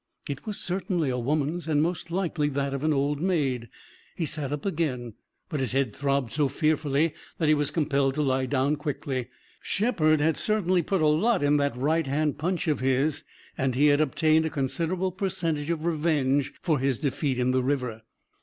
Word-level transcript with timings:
It 0.27 0.47
was 0.47 0.57
certainly 0.59 1.11
a 1.11 1.19
woman's, 1.19 1.67
and 1.67 1.79
most 1.79 2.09
likely 2.09 2.49
that 2.49 2.73
of 2.73 2.83
an 2.83 2.91
old 2.91 3.21
maid. 3.21 3.69
He 4.15 4.25
sat 4.25 4.51
up 4.51 4.65
again, 4.65 5.13
but 5.47 5.59
his 5.59 5.73
head 5.73 5.95
throbbed 5.95 6.31
so 6.31 6.47
fearfully 6.47 7.13
that 7.37 7.47
he 7.47 7.53
was 7.53 7.69
compelled 7.69 8.15
to 8.15 8.23
lie 8.23 8.47
down 8.47 8.77
quickly. 8.77 9.27
Shepard 9.61 10.19
had 10.19 10.37
certainly 10.37 10.81
put 10.81 11.01
a 11.03 11.07
lot 11.07 11.43
in 11.43 11.57
that 11.57 11.77
right 11.77 12.07
hand 12.07 12.39
punch 12.39 12.67
of 12.67 12.79
his 12.79 13.23
and 13.55 13.75
he 13.75 13.85
had 13.93 14.01
obtained 14.01 14.47
a 14.47 14.49
considerable 14.49 15.11
percentage 15.11 15.69
of 15.69 15.85
revenge 15.85 16.51
for 16.63 16.79
his 16.79 16.97
defeat 16.97 17.37
in 17.37 17.51
the 17.51 17.61
river. 17.61 18.01